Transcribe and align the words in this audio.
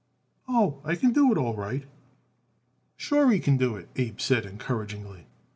"Oh, 0.47 0.81
I 0.83 0.95
can 0.95 1.13
do 1.13 1.31
it 1.31 1.37
all 1.37 1.53
right." 1.55 1.83
"Sure 2.97 3.29
he 3.29 3.39
can 3.39 3.55
do 3.57 3.75
it," 3.75 3.87
Abe 3.97 4.19
said 4.19 4.47
encouragingly. 4.47 5.27